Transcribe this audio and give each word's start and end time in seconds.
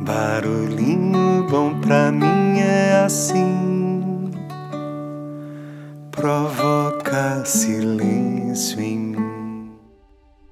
Barulhinho 0.00 1.44
bom 1.50 1.80
pra 1.80 2.12
mim 2.12 2.60
é 2.60 3.02
assim, 3.04 4.30
provoca 6.12 7.44
silêncio 7.44 8.80
em 8.80 8.96
mim. 8.96 9.70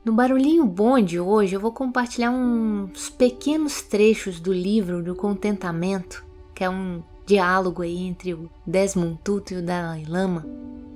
No 0.05 0.13
Barulhinho 0.13 0.65
Bom 0.67 1.01
de 1.01 1.21
hoje 1.21 1.55
eu 1.55 1.61
vou 1.61 1.71
compartilhar 1.71 2.33
uns 2.33 3.09
pequenos 3.09 3.83
trechos 3.83 4.41
do 4.41 4.53
livro 4.53 5.01
do 5.01 5.15
Contentamento, 5.15 6.25
que 6.53 6.65
é 6.65 6.69
um 6.69 7.01
diálogo 7.25 7.83
aí 7.83 7.99
entre 8.05 8.35
o 8.35 8.51
Desmond 8.67 9.21
Tutu 9.23 9.55
e 9.55 9.57
o 9.59 9.63
Dalai 9.63 10.05
Lama, 10.09 10.45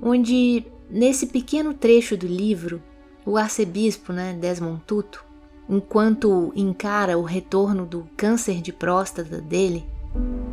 onde 0.03 0.67
nesse 0.91 1.29
pequeno 1.29 1.73
trecho 1.73 2.17
do 2.17 2.27
livro 2.27 2.83
o 3.25 3.37
arcebispo, 3.37 4.13
né, 4.13 4.37
Desmond 4.41 4.83
Tutu, 4.87 5.30
enquanto 5.71 6.53
encara 6.57 7.17
o 7.17 7.23
retorno 7.23 7.87
do 7.87 8.05
câncer 8.17 8.61
de 8.61 8.73
próstata 8.73 9.41
dele, 9.41 9.85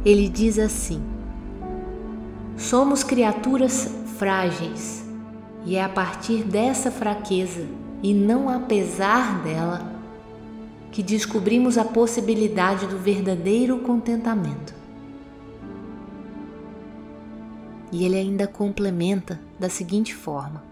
ele 0.05 0.29
diz 0.29 0.59
assim: 0.59 1.01
Somos 2.55 3.03
criaturas 3.03 3.89
frágeis, 4.17 5.03
e 5.65 5.75
é 5.75 5.83
a 5.83 5.89
partir 5.89 6.43
dessa 6.43 6.91
fraqueza 6.91 7.65
e 8.03 8.13
não 8.13 8.47
apesar 8.47 9.41
dela 9.43 9.97
que 10.91 11.01
descobrimos 11.01 11.77
a 11.77 11.83
possibilidade 11.83 12.85
do 12.85 12.97
verdadeiro 12.97 13.79
contentamento. 13.79 14.75
E 17.91 18.05
ele 18.05 18.17
ainda 18.17 18.47
complementa 18.47 19.39
da 19.59 19.69
seguinte 19.69 20.13
forma: 20.13 20.66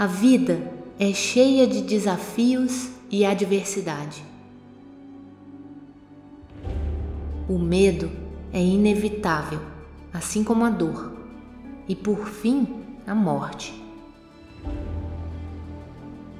A 0.00 0.06
vida 0.06 0.72
é 0.98 1.12
cheia 1.12 1.66
de 1.66 1.82
desafios 1.82 2.88
e 3.10 3.22
adversidade. 3.22 4.24
O 7.46 7.58
medo 7.58 8.10
é 8.50 8.62
inevitável, 8.62 9.60
assim 10.10 10.42
como 10.42 10.64
a 10.64 10.70
dor, 10.70 11.12
e 11.86 11.94
por 11.94 12.26
fim, 12.28 12.82
a 13.06 13.14
morte. 13.14 13.74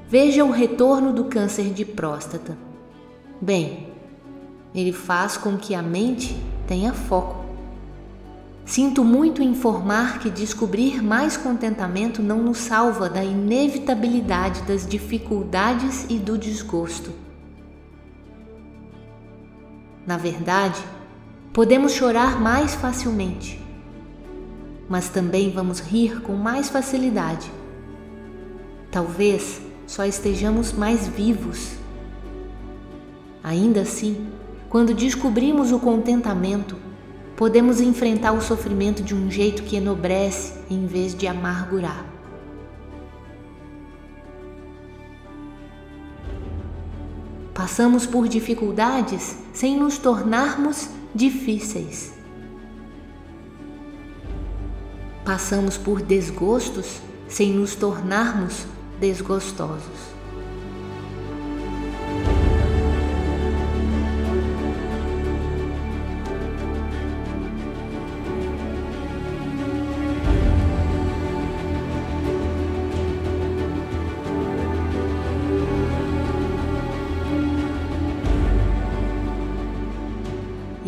Veja 0.08 0.42
o 0.42 0.50
retorno 0.50 1.12
do 1.12 1.26
câncer 1.26 1.70
de 1.74 1.84
próstata. 1.84 2.56
Bem, 3.42 3.88
ele 4.74 4.90
faz 4.90 5.36
com 5.36 5.58
que 5.58 5.74
a 5.74 5.82
mente 5.82 6.34
tenha 6.66 6.94
foco 6.94 7.39
Sinto 8.70 9.02
muito 9.02 9.42
informar 9.42 10.20
que 10.20 10.30
descobrir 10.30 11.02
mais 11.02 11.36
contentamento 11.36 12.22
não 12.22 12.38
nos 12.38 12.58
salva 12.58 13.10
da 13.10 13.24
inevitabilidade 13.24 14.62
das 14.62 14.86
dificuldades 14.86 16.06
e 16.08 16.16
do 16.16 16.38
desgosto. 16.38 17.10
Na 20.06 20.16
verdade, 20.16 20.80
podemos 21.52 21.94
chorar 21.94 22.40
mais 22.40 22.72
facilmente, 22.76 23.60
mas 24.88 25.08
também 25.08 25.50
vamos 25.50 25.80
rir 25.80 26.20
com 26.20 26.34
mais 26.34 26.70
facilidade. 26.70 27.50
Talvez 28.88 29.60
só 29.84 30.04
estejamos 30.04 30.72
mais 30.72 31.08
vivos. 31.08 31.72
Ainda 33.42 33.80
assim, 33.80 34.28
quando 34.68 34.94
descobrimos 34.94 35.72
o 35.72 35.80
contentamento, 35.80 36.76
podemos 37.40 37.80
enfrentar 37.80 38.32
o 38.32 38.42
sofrimento 38.42 39.02
de 39.02 39.14
um 39.14 39.30
jeito 39.30 39.62
que 39.62 39.76
enobrece 39.76 40.52
em 40.68 40.86
vez 40.86 41.14
de 41.14 41.26
amargurar. 41.26 42.04
Passamos 47.54 48.04
por 48.04 48.28
dificuldades 48.28 49.38
sem 49.54 49.74
nos 49.78 49.96
tornarmos 49.96 50.90
difíceis. 51.14 52.12
Passamos 55.24 55.78
por 55.78 56.02
desgostos 56.02 57.00
sem 57.26 57.54
nos 57.54 57.74
tornarmos 57.74 58.66
desgostosos. 59.00 60.19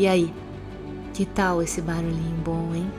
E 0.03 0.09
aí, 0.09 0.35
que 1.15 1.25
tal 1.25 1.63
esse 1.63 1.81
barulhinho 1.81 2.37
bom, 2.45 2.75
hein? 2.75 2.91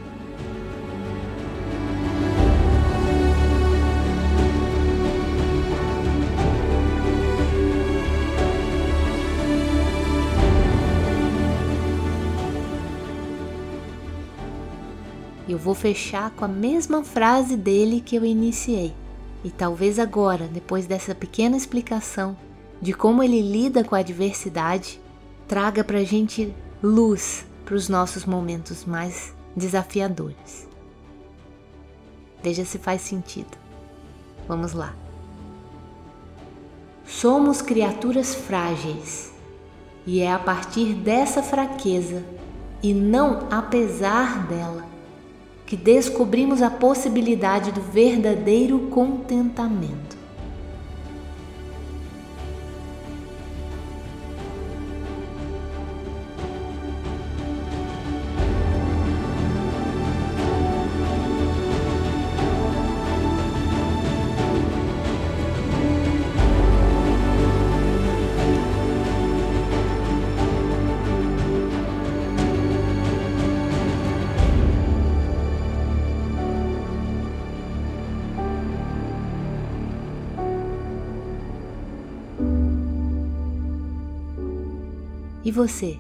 Eu 15.46 15.58
vou 15.58 15.76
fechar 15.76 16.32
com 16.32 16.46
a 16.46 16.48
mesma 16.48 17.04
frase 17.04 17.58
dele 17.58 18.00
que 18.00 18.16
eu 18.16 18.24
iniciei. 18.24 18.94
E 19.44 19.52
talvez 19.52 20.00
agora, 20.00 20.48
depois 20.48 20.86
dessa 20.86 21.14
pequena 21.14 21.58
explicação 21.58 22.38
de 22.82 22.94
como 22.94 23.22
ele 23.22 23.42
lida 23.42 23.84
com 23.84 23.94
a 23.94 24.00
adversidade, 24.00 25.02
traga 25.50 25.84
pra 25.84 26.02
gente 26.06 26.56
luz 26.84 27.46
para 27.64 27.76
os 27.76 27.88
nossos 27.88 28.26
momentos 28.26 28.84
mais 28.84 29.34
desafiadores. 29.56 30.68
Veja 32.44 32.66
se 32.66 32.78
faz 32.78 33.02
sentido. 33.02 33.58
Vamos 34.50 34.74
lá. 34.74 34.94
Somos 37.06 37.62
criaturas 37.62 38.36
frágeis 38.36 39.32
e 40.06 40.20
é 40.20 40.30
a 40.30 40.38
partir 40.38 40.94
dessa 40.94 41.42
fraqueza 41.42 42.22
e 42.82 42.94
não 42.94 43.48
apesar 43.50 44.46
dela 44.46 44.86
que 45.66 45.78
descobrimos 45.78 46.62
a 46.62 46.70
possibilidade 46.70 47.72
do 47.72 47.82
verdadeiro 47.82 48.78
contentamento. 48.90 50.23
E 85.46 85.52
você? 85.52 86.00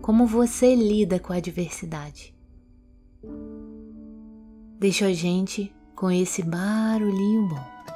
Como 0.00 0.24
você 0.24 0.76
lida 0.76 1.18
com 1.18 1.32
a 1.32 1.36
adversidade? 1.36 2.32
Deixa 4.78 5.06
a 5.06 5.12
gente 5.12 5.74
com 5.96 6.10
esse 6.12 6.42
barulhinho 6.42 7.48
bom. 7.48 7.89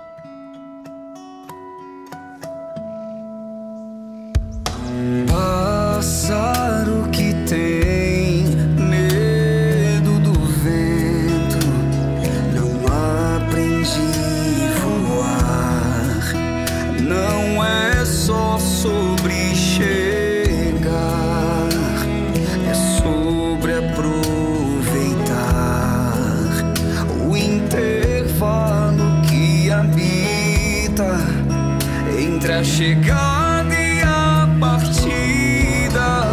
Chegada 32.65 33.75
e 33.75 34.03
a 34.03 34.49
partida. 34.59 36.25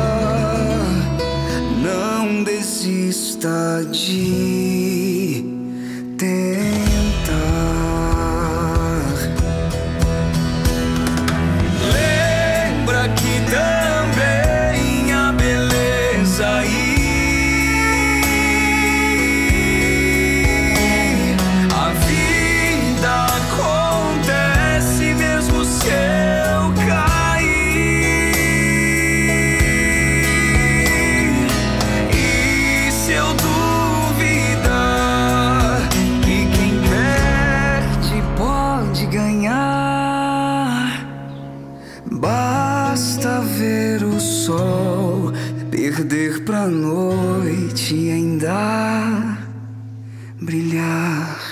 Não 1.84 2.44
desista 2.44 3.86
de 3.92 5.44
tentar. 6.18 6.81
Noite 47.32 48.12
ainda 48.12 49.38
brilhar. 50.42 51.51